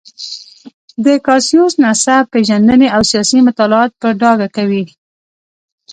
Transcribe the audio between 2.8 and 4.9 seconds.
او سیاسي مطالعات په ډاګه کوي.